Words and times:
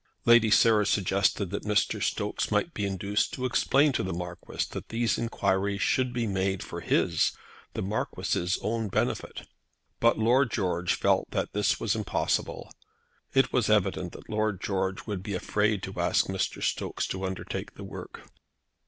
Lady 0.25 0.49
Sarah 0.49 0.87
suggested 0.87 1.51
that 1.51 1.61
Mr. 1.61 2.01
Stokes 2.01 2.49
might 2.49 2.73
be 2.73 2.87
induced 2.87 3.33
to 3.33 3.45
explain 3.45 3.91
to 3.91 4.01
the 4.01 4.11
Marquis 4.15 4.65
that 4.71 4.89
these 4.89 5.19
enquiries 5.19 5.83
should 5.83 6.11
be 6.11 6.25
made 6.25 6.63
for 6.63 6.81
his, 6.81 7.33
the 7.75 7.83
Marquis's, 7.83 8.57
own 8.63 8.87
benefit. 8.87 9.47
But 9.99 10.17
Lord 10.17 10.49
George 10.49 10.95
felt 10.95 11.29
that 11.29 11.53
this 11.53 11.79
was 11.79 11.95
impossible. 11.95 12.71
It 13.35 13.53
was 13.53 13.69
evident 13.69 14.13
that 14.13 14.27
Lord 14.27 14.59
George 14.59 15.05
would 15.05 15.21
be 15.21 15.35
afraid 15.35 15.83
to 15.83 15.99
ask 15.99 16.25
Mr. 16.25 16.63
Stokes 16.63 17.05
to 17.05 17.23
undertake 17.23 17.75
the 17.75 17.83
work. 17.83 18.23